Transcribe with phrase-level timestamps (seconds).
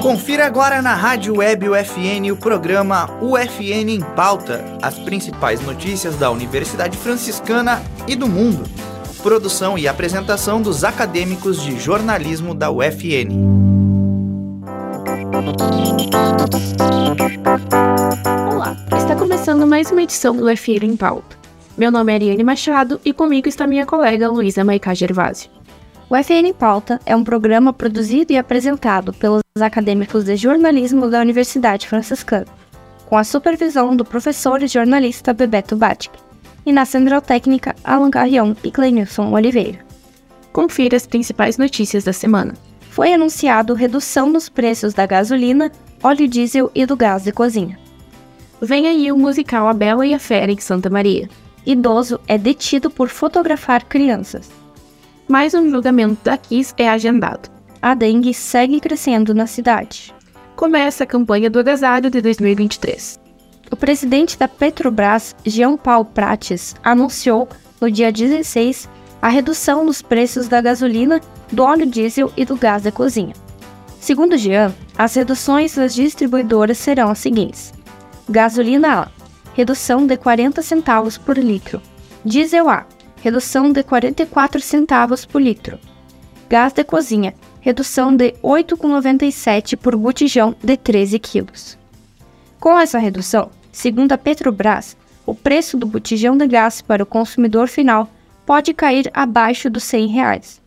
[0.00, 6.30] Confira agora na Rádio Web UFN o programa UFN em Pauta, as principais notícias da
[6.30, 8.64] Universidade Franciscana e do mundo.
[9.22, 13.28] Produção e apresentação dos acadêmicos de jornalismo da UFN.
[18.54, 21.36] Olá, está começando mais uma edição do UFN em Pauta.
[21.76, 25.50] Meu nome é Ariane Machado e comigo está minha colega Luísa Maicá Gervásio.
[26.10, 31.20] O FN em Pauta é um programa produzido e apresentado pelos acadêmicos de jornalismo da
[31.20, 32.46] Universidade Franciscana,
[33.06, 36.10] com a supervisão do professor e jornalista Bebeto Batic,
[36.66, 39.78] e na central técnica Alan Carrion e Clenilson Oliveira.
[40.52, 42.54] Confira as principais notícias da semana.
[42.90, 45.70] Foi anunciado redução nos preços da gasolina,
[46.02, 47.78] óleo diesel e do gás de cozinha.
[48.60, 51.30] Vem aí o musical A Bela e a Fera em Santa Maria.
[51.64, 54.59] Idoso é detido por fotografar crianças
[55.30, 57.48] mais um julgamento da Kiss é agendado.
[57.80, 60.12] A dengue segue crescendo na cidade.
[60.56, 63.20] Começa a campanha do agasalho de 2023.
[63.70, 67.48] O presidente da Petrobras, Jean Paul Prates, anunciou
[67.80, 68.88] no dia 16
[69.22, 71.20] a redução nos preços da gasolina,
[71.52, 73.34] do óleo diesel e do gás da cozinha.
[74.00, 77.72] Segundo Jean, as reduções das distribuidoras serão as seguintes:
[78.28, 79.08] gasolina A,
[79.54, 81.80] redução de 40 centavos por litro;
[82.24, 82.84] diesel A,
[83.20, 85.78] redução de 44 centavos por litro.
[86.48, 91.78] Gás de cozinha, redução de 8,97 por botijão de 13 quilos.
[92.58, 97.68] Com essa redução, segundo a Petrobras, o preço do botijão de gás para o consumidor
[97.68, 98.08] final
[98.44, 100.60] pode cair abaixo dos 100 reais.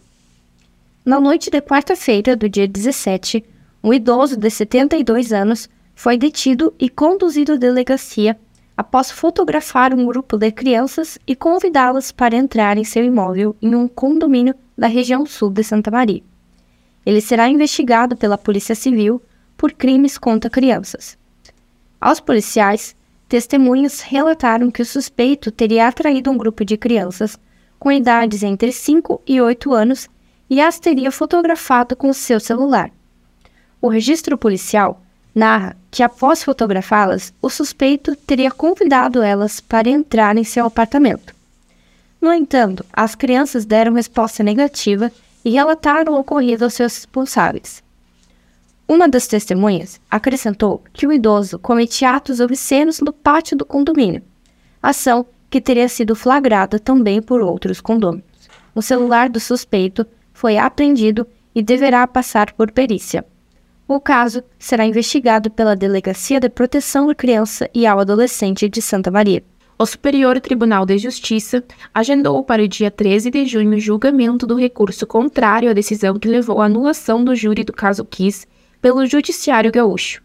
[1.03, 3.44] Na noite de quarta-feira do dia 17,
[3.84, 8.40] um idoso de 72 anos foi detido e conduzido à delegacia
[8.78, 13.88] após fotografar um grupo de crianças e convidá-las para entrar em seu imóvel em um
[13.88, 16.24] condomínio da região sul de Santa Maria.
[17.06, 19.22] Ele será investigado pela Polícia Civil
[19.58, 21.18] por crimes contra crianças.
[22.00, 22.96] Aos policiais,
[23.28, 27.38] testemunhas relataram que o suspeito teria atraído um grupo de crianças
[27.80, 30.08] com idades entre 5 e 8 anos
[30.50, 32.92] e as teria fotografado com seu celular.
[33.81, 35.02] O registro policial
[35.34, 41.34] narra que, após fotografá-las, o suspeito teria convidado elas para entrar em seu apartamento.
[42.22, 45.12] No entanto, as crianças deram resposta negativa
[45.44, 47.81] e relataram o ocorrido aos seus responsáveis.
[48.88, 54.22] Uma das testemunhas acrescentou que o idoso cometia atos obscenos no pátio do condomínio,
[54.84, 58.25] ação que teria sido flagrada também por outros condôminos.
[58.75, 61.25] O celular do suspeito foi apreendido
[61.56, 63.25] e deverá passar por perícia.
[63.94, 69.12] O caso será investigado pela Delegacia de Proteção à Criança e ao Adolescente de Santa
[69.12, 69.44] Maria.
[69.78, 71.62] O Superior Tribunal de Justiça
[71.94, 76.30] agendou para o dia 13 de junho o julgamento do recurso contrário à decisão que
[76.30, 78.47] levou à anulação do júri do caso Kiss
[78.81, 80.24] pelo Judiciário Gaúcho.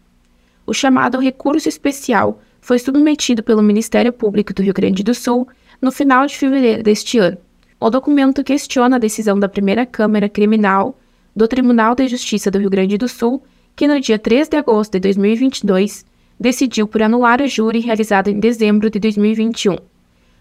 [0.65, 5.49] O chamado recurso especial foi submetido pelo Ministério Público do Rio Grande do Sul
[5.83, 7.37] no final de fevereiro deste ano.
[7.81, 10.97] O documento questiona a decisão da primeira Câmara Criminal
[11.35, 13.43] do Tribunal de Justiça do Rio Grande do Sul
[13.77, 16.07] que no dia 3 de agosto de 2022
[16.41, 19.77] decidiu por anular o júri realizado em dezembro de 2021.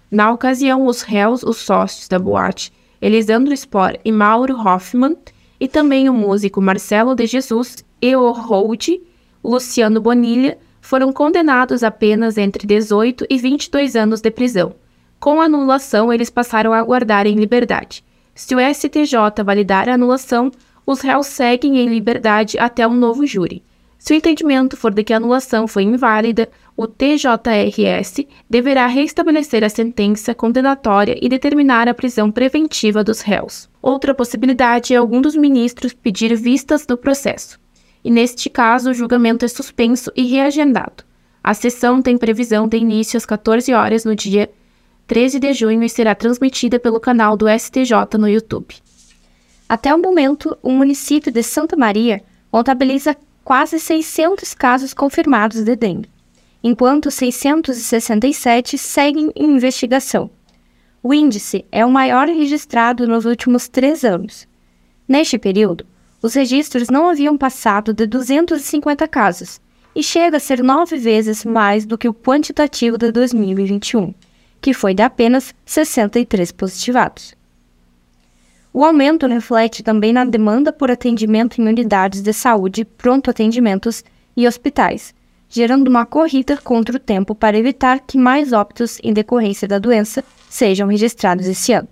[0.10, 5.18] Na ocasião, os réus, os sócios da boate, Elisandro Spor e Mauro Hoffman,
[5.60, 9.02] e também o músico Marcelo de Jesus e o Hold,
[9.44, 14.76] Luciano Bonilha, foram condenados apenas entre 18 e 22 anos de prisão.
[15.20, 18.04] Com a anulação, eles passaram a aguardar em liberdade.
[18.34, 20.52] Se o STJ validar a anulação,
[20.86, 23.64] os réus seguem em liberdade até um novo júri.
[23.98, 26.48] Se o entendimento for de que a anulação foi inválida,
[26.78, 33.68] o TJRS deverá restabelecer a sentença condenatória e determinar a prisão preventiva dos réus.
[33.82, 37.60] Outra possibilidade é algum dos ministros pedir vistas do processo.
[38.04, 41.04] E neste caso, o julgamento é suspenso e reagendado.
[41.44, 44.52] A sessão tem previsão de início às 14 horas no dia
[45.08, 48.76] 13 de junho e será transmitida pelo canal do STJ no YouTube.
[49.68, 56.10] Até o momento, o município de Santa Maria contabiliza quase 600 casos confirmados de dengue,
[56.64, 60.30] enquanto 667 seguem em investigação.
[61.02, 64.48] O índice é o maior registrado nos últimos três anos.
[65.08, 65.86] Neste período,
[66.22, 69.60] os registros não haviam passado de 250 casos,
[69.96, 74.14] e chega a ser nove vezes mais do que o quantitativo de 2021,
[74.60, 77.34] que foi de apenas 63 positivados.
[78.78, 84.04] O aumento reflete também na demanda por atendimento em unidades de saúde, pronto atendimentos
[84.36, 85.16] e hospitais,
[85.48, 90.26] gerando uma corrida contra o tempo para evitar que mais óbitos em decorrência da doença
[90.50, 91.88] sejam registrados esse ano.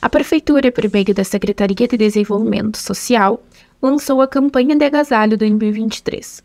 [0.00, 3.44] A Prefeitura, por meio da Secretaria de Desenvolvimento Social,
[3.82, 6.42] lançou a campanha de agasalho 2023.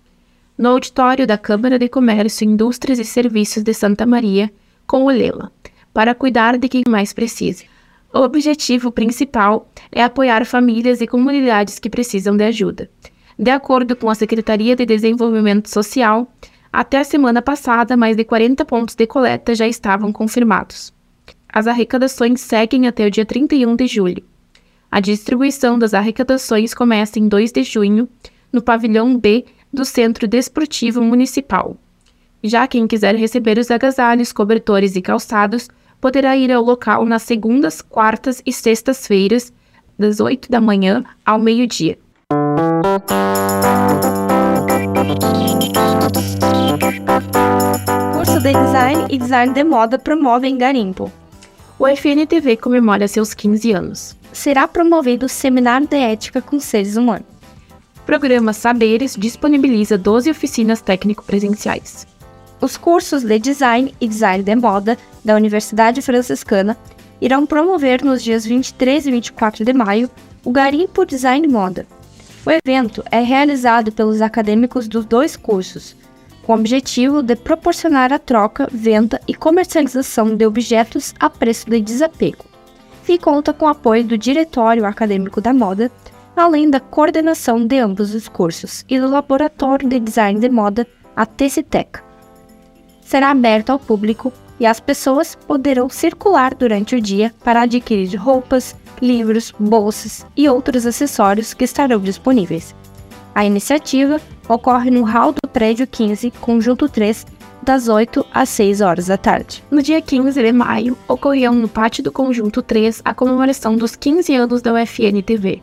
[0.57, 4.51] No auditório da Câmara de Comércio, Indústrias e Serviços de Santa Maria,
[4.85, 5.53] com o Lela,
[5.93, 7.76] para cuidar de quem mais precisa.
[8.17, 12.89] O objetivo principal é apoiar famílias e comunidades que precisam de ajuda.
[13.37, 16.27] De acordo com a Secretaria de Desenvolvimento Social,
[16.73, 20.91] até a semana passada, mais de 40 pontos de coleta já estavam confirmados.
[21.47, 24.23] As arrecadações seguem até o dia 31 de julho.
[24.89, 28.09] A distribuição das arrecadações começa em 2 de junho,
[28.51, 31.77] no pavilhão B do Centro Desportivo Municipal.
[32.43, 35.69] Já quem quiser receber os agasalhos, cobertores e calçados
[35.99, 39.51] poderá ir ao local nas segundas, quartas e sextas-feiras,
[39.97, 41.97] das 8 da manhã ao meio-dia.
[48.13, 51.11] Curso de Design e Design de Moda promovem Garimpo.
[51.79, 54.17] O FNTV comemora seus 15 anos.
[54.33, 57.37] Será promovido Seminário de Ética com Seres Humanos.
[58.05, 62.07] Programa Saberes disponibiliza 12 oficinas técnico-presenciais.
[62.59, 66.75] Os cursos de Design e Design de Moda da Universidade Franciscana
[67.21, 70.09] irão promover nos dias 23 e 24 de maio
[70.43, 71.85] o Garimpo Design Moda.
[72.43, 75.95] O evento é realizado pelos acadêmicos dos dois cursos,
[76.43, 81.79] com o objetivo de proporcionar a troca, venda e comercialização de objetos a preço de
[81.79, 82.45] desapego.
[83.07, 85.91] E conta com o apoio do Diretório Acadêmico da Moda,
[86.35, 91.25] além da coordenação de ambos os cursos e do Laboratório de Design de Moda, a
[91.25, 92.06] Tecitec
[93.07, 98.75] será aberto ao público e as pessoas poderão circular durante o dia para adquirir roupas,
[99.01, 102.75] livros, bolsas e outros acessórios que estarão disponíveis.
[103.33, 104.19] A iniciativa
[104.49, 107.25] ocorre no hall do prédio 15, conjunto 3,
[107.63, 109.63] das 8 às 6 horas da tarde.
[109.71, 114.35] No dia 15 de maio, ocorreu no pátio do conjunto 3 a comemoração dos 15
[114.35, 115.61] anos da UFN TV,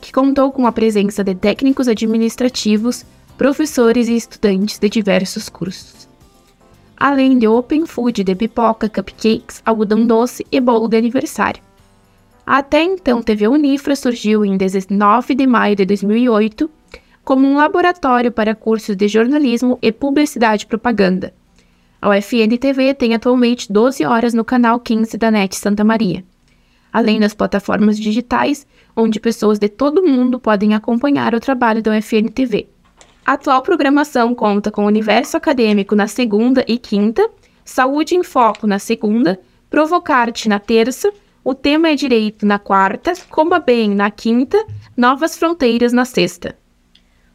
[0.00, 3.04] que contou com a presença de técnicos administrativos,
[3.38, 6.03] professores e estudantes de diversos cursos
[7.04, 11.62] além de open food de pipoca, cupcakes, algodão doce e bolo de aniversário.
[12.46, 16.70] Até então, TV Unifra surgiu em 19 de maio de 2008
[17.22, 21.34] como um laboratório para cursos de jornalismo e publicidade e propaganda.
[22.00, 26.24] A UFN TV tem atualmente 12 horas no canal 15 da NET Santa Maria,
[26.90, 28.66] além das plataformas digitais,
[28.96, 32.66] onde pessoas de todo o mundo podem acompanhar o trabalho da UFN TV.
[33.26, 37.26] A atual programação conta com Universo Acadêmico na segunda e quinta,
[37.64, 39.40] Saúde em Foco na segunda,
[39.70, 41.10] Provocarte na terça,
[41.42, 44.62] o tema é Direito na quarta, Coma Bem na quinta,
[44.94, 46.54] Novas Fronteiras na sexta.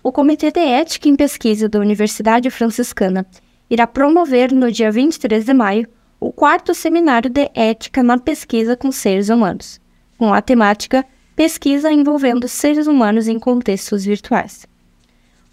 [0.04, 3.26] O Comitê de Ética em Pesquisa da Universidade Franciscana
[3.68, 5.88] irá promover no dia 23 de maio
[6.20, 9.82] o quarto Seminário de Ética na Pesquisa com Seres Humanos,
[10.20, 11.04] com a temática
[11.36, 14.68] Pesquisa envolvendo seres humanos em contextos virtuais.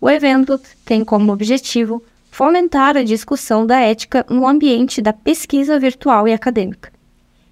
[0.01, 6.29] O evento tem como objetivo fomentar a discussão da ética no ambiente da pesquisa virtual
[6.29, 6.93] e acadêmica.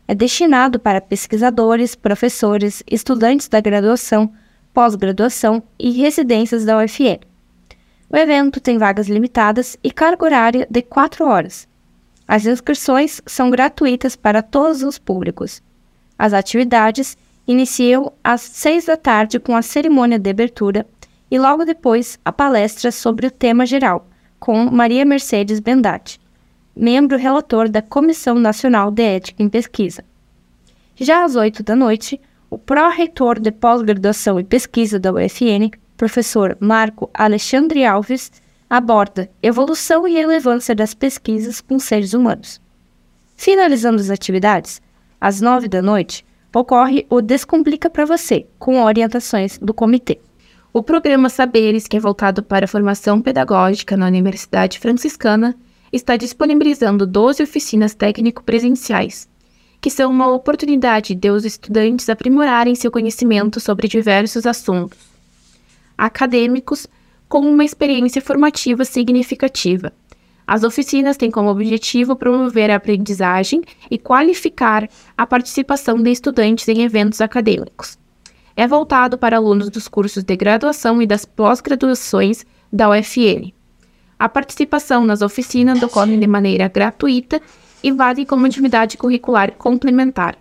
[0.06, 4.30] É destinado para pesquisadores, professores, estudantes da graduação,
[4.74, 7.20] pós-graduação e residências da UFN.
[8.10, 11.66] O evento tem vagas limitadas e carga horária de 4 horas.
[12.28, 15.62] As inscrições são gratuitas para todos os públicos.
[16.18, 20.86] As atividades iniciam às 6 da tarde com a cerimônia de abertura
[21.34, 24.06] e logo depois a palestra sobre o tema geral,
[24.38, 26.20] com Maria Mercedes Bendati,
[26.76, 30.04] membro relator da Comissão Nacional de Ética em Pesquisa.
[30.94, 37.10] Já às oito da noite, o pró-reitor de pós-graduação e pesquisa da UFN, professor Marco
[37.12, 38.30] Alexandre Alves,
[38.70, 42.60] aborda evolução e relevância das pesquisas com seres humanos.
[43.34, 44.80] Finalizando as atividades,
[45.20, 46.24] às nove da noite,
[46.54, 50.20] ocorre o Descomplica para Você, com orientações do comitê.
[50.76, 55.56] O programa Saberes, que é voltado para a formação pedagógica na Universidade Franciscana,
[55.92, 59.28] está disponibilizando 12 oficinas técnico-presenciais,
[59.80, 64.98] que são uma oportunidade de os estudantes aprimorarem seu conhecimento sobre diversos assuntos
[65.96, 66.88] acadêmicos,
[67.28, 69.92] com uma experiência formativa significativa,
[70.44, 76.82] As oficinas têm como objetivo promover a aprendizagem e qualificar a participação de estudantes em
[76.82, 77.96] eventos acadêmicos.
[78.56, 83.52] É voltado para alunos dos cursos de graduação e das pós-graduações da UFN.
[84.18, 87.40] A participação nas oficinas ocorre de maneira gratuita
[87.82, 90.38] e vale como atividade curricular complementar.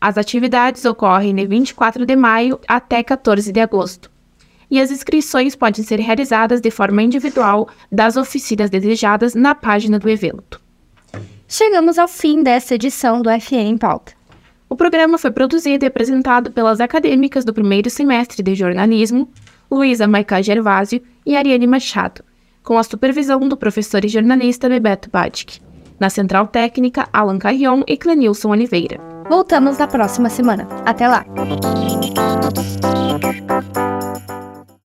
[0.00, 4.10] As atividades ocorrem de 24 de maio até 14 de agosto
[4.70, 10.08] e as inscrições podem ser realizadas de forma individual das oficinas desejadas na página do
[10.08, 10.60] evento.
[11.48, 14.19] Chegamos ao fim dessa edição do FN em Pauta.
[14.70, 19.28] O programa foi produzido e apresentado pelas acadêmicas do primeiro semestre de jornalismo,
[19.68, 22.22] Luísa Maicá Gervásio e Ariane Machado,
[22.62, 25.60] com a supervisão do professor e jornalista Bebeto Badic.
[25.98, 29.00] Na Central Técnica, Alan Carrion e Clenilson Oliveira.
[29.28, 30.68] Voltamos na próxima semana.
[30.86, 31.26] Até lá!